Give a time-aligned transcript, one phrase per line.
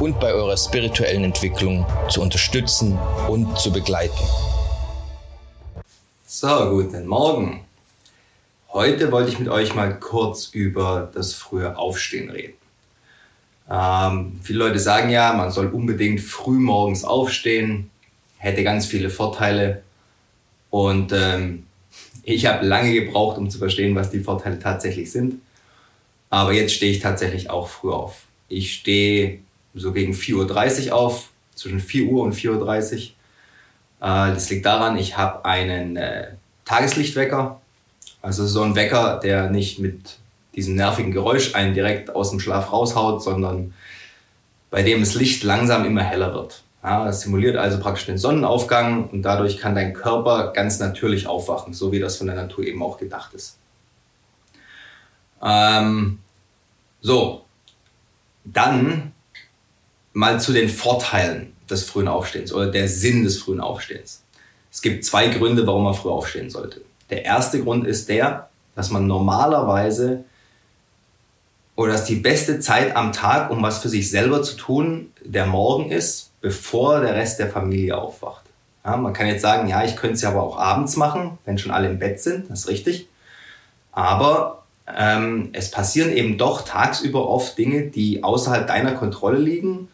[0.00, 4.18] und bei eurer spirituellen Entwicklung zu unterstützen und zu begleiten.
[6.26, 7.64] So, guten Morgen.
[8.72, 12.54] Heute wollte ich mit euch mal kurz über das frühe Aufstehen reden.
[13.70, 17.90] Ähm, viele Leute sagen ja, man soll unbedingt früh morgens aufstehen,
[18.38, 19.82] hätte ganz viele Vorteile.
[20.70, 21.66] Und ähm,
[22.22, 25.40] ich habe lange gebraucht, um zu verstehen, was die Vorteile tatsächlich sind.
[26.30, 28.22] Aber jetzt stehe ich tatsächlich auch früh auf.
[28.48, 29.40] Ich stehe
[29.74, 33.00] so gegen 4.30 Uhr auf, zwischen 4 Uhr und 4.30 Uhr.
[34.00, 36.28] Äh, das liegt daran, ich habe einen äh,
[36.64, 37.60] Tageslichtwecker.
[38.22, 40.18] Also so ein Wecker, der nicht mit
[40.54, 43.72] diesem nervigen Geräusch einen direkt aus dem Schlaf raushaut, sondern
[44.70, 46.62] bei dem das Licht langsam immer heller wird.
[46.82, 51.74] Ja, das simuliert also praktisch den Sonnenaufgang und dadurch kann dein Körper ganz natürlich aufwachen,
[51.74, 53.58] so wie das von der Natur eben auch gedacht ist.
[55.42, 56.18] Ähm,
[57.00, 57.44] so,
[58.44, 59.12] dann
[60.12, 64.22] mal zu den Vorteilen des frühen Aufstehens oder der Sinn des frühen Aufstehens.
[64.72, 66.82] Es gibt zwei Gründe, warum man früh aufstehen sollte.
[67.10, 70.24] Der erste Grund ist der, dass man normalerweise
[71.76, 75.46] oder dass die beste Zeit am Tag, um was für sich selber zu tun, der
[75.46, 78.44] Morgen ist, bevor der Rest der Familie aufwacht.
[78.84, 81.58] Ja, man kann jetzt sagen, ja, ich könnte es ja aber auch abends machen, wenn
[81.58, 83.08] schon alle im Bett sind, das ist richtig.
[83.92, 89.88] Aber ähm, es passieren eben doch tagsüber oft Dinge, die außerhalb deiner Kontrolle liegen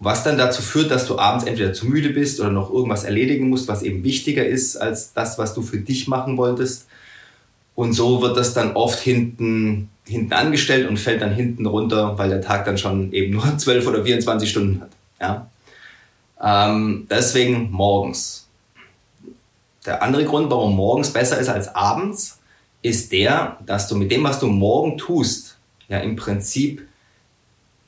[0.00, 3.48] was dann dazu führt, dass du abends entweder zu müde bist oder noch irgendwas erledigen
[3.48, 6.86] musst, was eben wichtiger ist als das, was du für dich machen wolltest.
[7.74, 12.28] Und so wird das dann oft hinten, hinten angestellt und fällt dann hinten runter, weil
[12.28, 14.90] der Tag dann schon eben nur 12 oder 24 Stunden hat.
[15.20, 15.50] Ja?
[16.70, 18.46] Ähm, deswegen morgens.
[19.84, 22.38] Der andere Grund, warum morgens besser ist als abends,
[22.82, 25.58] ist der, dass du mit dem, was du morgen tust,
[25.88, 26.86] ja im Prinzip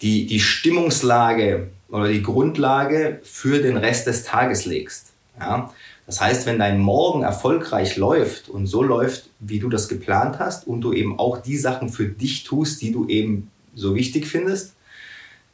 [0.02, 5.12] die, die Stimmungslage oder die Grundlage für den Rest des Tages legst.
[5.38, 5.72] Ja?
[6.06, 10.66] Das heißt, wenn dein Morgen erfolgreich läuft und so läuft, wie du das geplant hast
[10.66, 14.74] und du eben auch die Sachen für dich tust, die du eben so wichtig findest,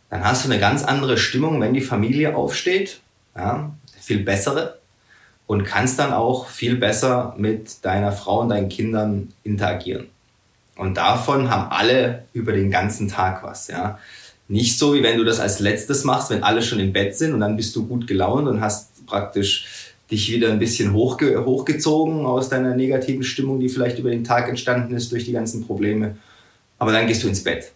[0.08, 3.00] dann hast du eine ganz andere Stimmung, wenn die Familie aufsteht,
[3.36, 3.74] ja?
[4.00, 4.78] viel bessere
[5.46, 10.06] und kannst dann auch viel besser mit deiner Frau und deinen Kindern interagieren.
[10.76, 13.68] Und davon haben alle über den ganzen Tag was.
[13.68, 13.98] Ja?
[14.48, 17.34] Nicht so, wie wenn du das als letztes machst, wenn alle schon im Bett sind
[17.34, 22.26] und dann bist du gut gelaunt und hast praktisch dich wieder ein bisschen hochge hochgezogen
[22.26, 26.16] aus deiner negativen Stimmung, die vielleicht über den Tag entstanden ist durch die ganzen Probleme.
[26.78, 27.72] Aber dann gehst du ins Bett.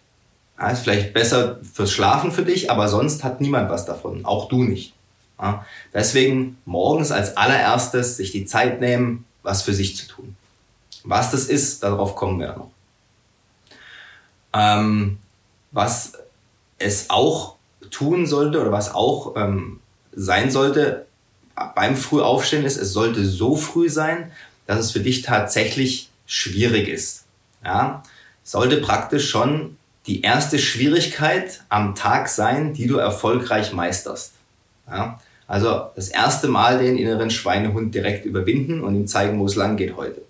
[0.57, 4.47] Ja, ist vielleicht besser fürs Schlafen für dich, aber sonst hat niemand was davon, auch
[4.47, 4.93] du nicht.
[5.41, 10.35] Ja, deswegen morgens als allererstes sich die Zeit nehmen, was für sich zu tun.
[11.03, 12.69] Was das ist, darauf kommen wir noch.
[14.53, 15.17] Ähm,
[15.71, 16.13] was
[16.81, 17.55] es auch
[17.89, 19.79] tun sollte oder was auch ähm,
[20.13, 21.05] sein sollte
[21.75, 24.31] beim Frühaufstehen ist, es sollte so früh sein,
[24.67, 27.25] dass es für dich tatsächlich schwierig ist.
[27.63, 28.03] Ja?
[28.43, 29.77] Sollte praktisch schon
[30.07, 34.33] die erste Schwierigkeit am Tag sein, die du erfolgreich meisterst.
[34.87, 35.19] Ja?
[35.47, 39.77] Also das erste Mal den inneren Schweinehund direkt überwinden und ihm zeigen, wo es lang
[39.77, 40.21] geht heute.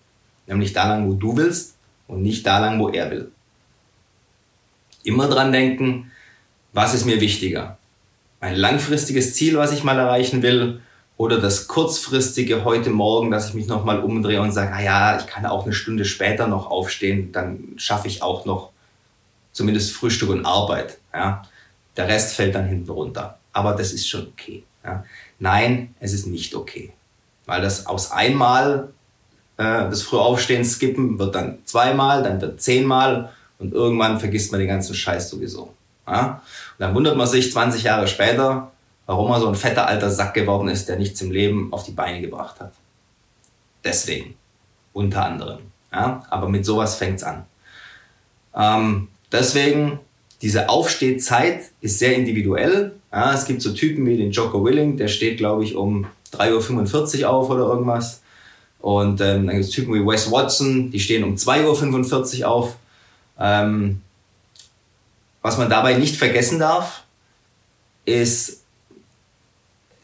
[0.47, 1.75] Nämlich da lang, wo du willst
[2.07, 3.31] und nicht da lang, wo er will.
[5.03, 6.10] Immer dran denken,
[6.73, 7.77] was ist mir wichtiger?
[8.39, 10.81] Mein langfristiges Ziel, was ich mal erreichen will,
[11.17, 15.45] oder das kurzfristige heute Morgen, dass ich mich nochmal umdrehe und sage, naja, ich kann
[15.45, 18.71] auch eine Stunde später noch aufstehen, dann schaffe ich auch noch
[19.51, 20.97] zumindest Frühstück und Arbeit.
[21.13, 21.43] Ja?
[21.95, 23.37] Der Rest fällt dann hinten runter.
[23.53, 24.63] Aber das ist schon okay.
[24.83, 25.05] Ja?
[25.37, 26.91] Nein, es ist nicht okay.
[27.45, 28.89] Weil das aus einmal
[29.57, 34.69] äh, das Frühaufstehen skippen wird dann zweimal, dann wird zehnmal und irgendwann vergisst man den
[34.69, 35.71] ganzen Scheiß sowieso.
[36.07, 36.41] Ja?
[36.77, 38.71] Und dann wundert man sich 20 Jahre später,
[39.05, 41.91] warum er so ein fetter alter Sack geworden ist, der nichts im Leben auf die
[41.91, 42.73] Beine gebracht hat.
[43.83, 44.35] Deswegen,
[44.93, 45.59] unter anderem.
[45.91, 46.23] Ja?
[46.29, 47.45] Aber mit sowas fängt's an.
[48.55, 49.99] Ähm, deswegen,
[50.41, 52.93] diese Aufstehzeit ist sehr individuell.
[53.11, 57.23] Ja, es gibt so Typen wie den Jocko Willing, der steht, glaube ich, um 3.45
[57.23, 58.21] Uhr auf oder irgendwas.
[58.79, 62.77] Und ähm, dann gibt es Typen wie Wes Watson, die stehen um 2.45 Uhr auf.
[63.39, 64.01] Ähm,
[65.41, 67.03] was man dabei nicht vergessen darf,
[68.05, 68.63] ist,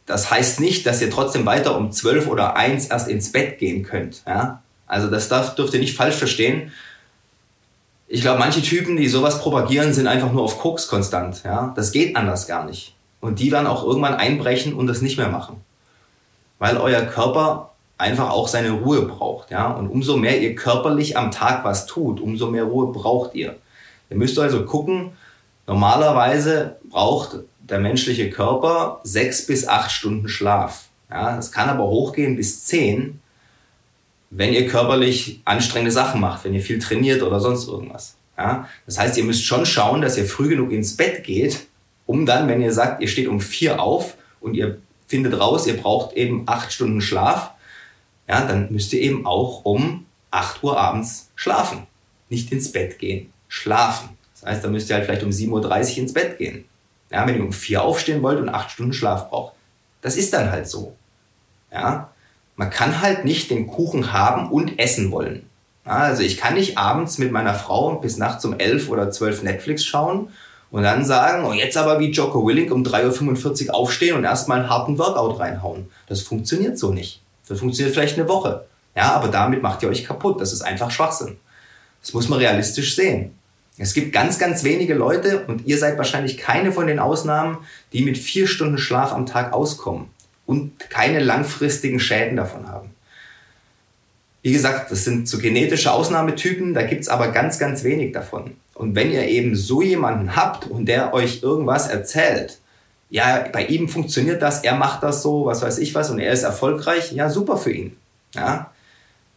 [0.05, 3.83] das heißt nicht, dass ihr trotzdem weiter um 12 oder 1 erst ins Bett gehen
[3.83, 4.23] könnt.
[4.25, 4.61] Ja?
[4.87, 6.71] Also das darf, dürft ihr nicht falsch verstehen.
[8.07, 11.43] Ich glaube, manche Typen, die sowas propagieren, sind einfach nur auf Koks konstant.
[11.43, 11.73] Ja?
[11.75, 12.95] Das geht anders gar nicht.
[13.19, 15.61] Und die werden auch irgendwann einbrechen und das nicht mehr machen.
[16.57, 19.51] Weil euer Körper einfach auch seine Ruhe braucht.
[19.51, 19.71] Ja?
[19.71, 23.57] Und umso mehr ihr körperlich am Tag was tut, umso mehr Ruhe braucht ihr.
[24.09, 25.11] Ihr müsst also gucken,
[25.67, 30.85] normalerweise braucht der menschliche Körper sechs bis acht Stunden Schlaf.
[31.09, 33.21] Ja, es kann aber hochgehen bis zehn,
[34.29, 38.15] wenn ihr körperlich anstrengende Sachen macht, wenn ihr viel trainiert oder sonst irgendwas.
[38.37, 41.67] Ja, das heißt, ihr müsst schon schauen, dass ihr früh genug ins Bett geht,
[42.05, 44.77] um dann, wenn ihr sagt, ihr steht um vier auf und ihr
[45.07, 47.51] findet raus, ihr braucht eben acht Stunden Schlaf,
[48.27, 51.87] ja, dann müsst ihr eben auch um acht Uhr abends schlafen.
[52.29, 54.09] Nicht ins Bett gehen, schlafen.
[54.41, 56.65] Das heißt, da müsst ihr halt vielleicht um 7.30 Uhr ins Bett gehen.
[57.11, 59.53] Ja, wenn ihr um vier aufstehen wollt und acht Stunden Schlaf braucht.
[60.01, 60.95] Das ist dann halt so.
[61.71, 62.09] Ja,
[62.55, 65.49] man kann halt nicht den Kuchen haben und essen wollen.
[65.85, 69.41] Ja, also ich kann nicht abends mit meiner Frau bis nachts um elf oder zwölf
[69.41, 70.29] Netflix schauen
[70.69, 74.59] und dann sagen, oh, jetzt aber wie Joko Willing um 3.45 Uhr aufstehen und erstmal
[74.59, 75.89] einen harten Workout reinhauen.
[76.07, 77.21] Das funktioniert so nicht.
[77.47, 78.65] Das funktioniert vielleicht eine Woche.
[78.95, 80.41] Ja, aber damit macht ihr euch kaputt.
[80.41, 81.37] Das ist einfach Schwachsinn.
[82.01, 83.36] Das muss man realistisch sehen.
[83.79, 87.59] Es gibt ganz, ganz wenige Leute, und ihr seid wahrscheinlich keine von den Ausnahmen,
[87.93, 90.07] die mit vier Stunden Schlaf am Tag auskommen
[90.45, 92.89] und keine langfristigen Schäden davon haben.
[94.41, 98.55] Wie gesagt, das sind so genetische Ausnahmetypen, da gibt's aber ganz, ganz wenig davon.
[98.73, 102.59] Und wenn ihr eben so jemanden habt und der euch irgendwas erzählt,
[103.09, 106.31] ja, bei ihm funktioniert das, er macht das so, was weiß ich was, und er
[106.31, 107.97] ist erfolgreich, ja, super für ihn.
[108.35, 108.71] Ja,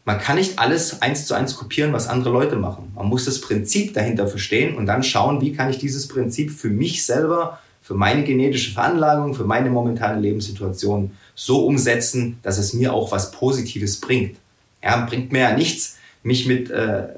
[0.05, 2.93] man kann nicht alles eins zu eins kopieren, was andere Leute machen.
[2.95, 6.71] Man muss das Prinzip dahinter verstehen und dann schauen, wie kann ich dieses Prinzip für
[6.71, 12.93] mich selber, für meine genetische Veranlagung, für meine momentane Lebenssituation so umsetzen, dass es mir
[12.93, 14.37] auch was Positives bringt.
[14.83, 17.09] Ja, bringt mir ja nichts, mich mit äh,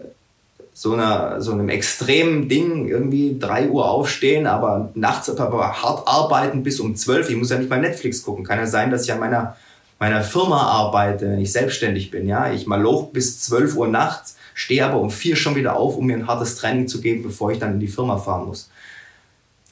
[0.75, 6.62] so, einer, so einem extremen Ding irgendwie drei Uhr aufstehen, aber nachts aber hart arbeiten
[6.62, 7.29] bis um zwölf.
[7.29, 8.44] Ich muss ja nicht mal Netflix gucken.
[8.44, 9.56] Kann ja sein, dass ich an meiner
[10.02, 14.84] meiner Firma arbeite, wenn ich selbstständig bin, ja, ich maloch bis 12 Uhr nachts, stehe
[14.84, 17.60] aber um vier schon wieder auf, um mir ein hartes Training zu geben, bevor ich
[17.60, 18.69] dann in die Firma fahren muss.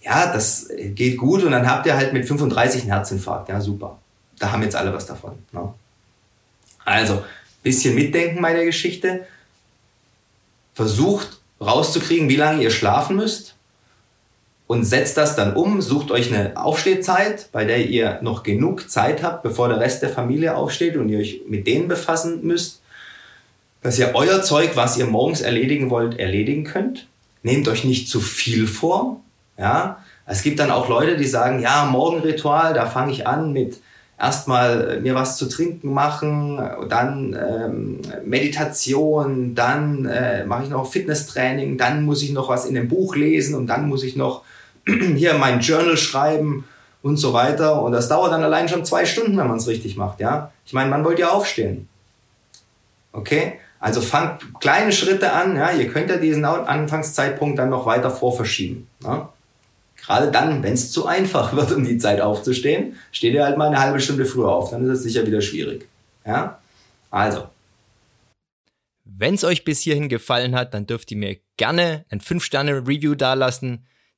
[0.02, 3.48] Ja, das geht gut und dann habt ihr halt mit 35 einen Herzinfarkt.
[3.48, 3.98] Ja, super.
[4.38, 5.32] Da haben jetzt alle was davon.
[5.50, 5.74] Ne?
[6.84, 7.24] Also,
[7.64, 9.26] bisschen mitdenken bei der Geschichte.
[10.74, 13.56] Versucht rauszukriegen, wie lange ihr schlafen müsst
[14.70, 19.20] und setzt das dann um, sucht euch eine Aufstehzeit, bei der ihr noch genug Zeit
[19.20, 22.80] habt, bevor der Rest der Familie aufsteht und ihr euch mit denen befassen müsst,
[23.82, 27.08] dass ihr euer Zeug, was ihr morgens erledigen wollt, erledigen könnt.
[27.42, 29.20] Nehmt euch nicht zu viel vor.
[29.58, 33.80] Ja, es gibt dann auch Leute, die sagen, ja, Morgenritual, da fange ich an mit
[34.20, 41.76] erstmal mir was zu trinken machen, dann ähm, Meditation, dann äh, mache ich noch Fitnesstraining,
[41.76, 44.44] dann muss ich noch was in dem Buch lesen und dann muss ich noch
[45.16, 46.64] hier mein Journal schreiben
[47.02, 47.82] und so weiter.
[47.82, 50.52] Und das dauert dann allein schon zwei Stunden, wenn man es richtig macht, ja.
[50.66, 51.88] Ich meine, man wollte ja aufstehen.
[53.12, 53.54] Okay?
[53.78, 55.72] Also fangt kleine Schritte an, ja.
[55.72, 58.86] Ihr könnt ja diesen Anfangszeitpunkt dann noch weiter vorverschieben.
[59.02, 59.32] Ja?
[59.96, 63.68] Gerade dann, wenn es zu einfach wird, um die Zeit aufzustehen, steht ihr halt mal
[63.68, 64.70] eine halbe Stunde früher auf.
[64.70, 65.88] Dann ist es sicher wieder schwierig.
[66.26, 66.58] Ja?
[67.10, 67.48] Also.
[69.04, 73.86] Wenn es euch bis hierhin gefallen hat, dann dürft ihr mir gerne ein 5-Sterne-Review dalassen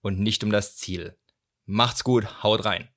[0.00, 1.18] und nicht um das Ziel.
[1.64, 2.88] Macht's gut, haut rein.